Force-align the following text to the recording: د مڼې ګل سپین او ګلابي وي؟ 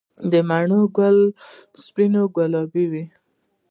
د 0.31 0.33
مڼې 0.49 0.81
ګل 0.95 1.17
سپین 1.83 2.13
او 2.19 2.25
ګلابي 2.35 2.85
وي؟ 2.91 3.05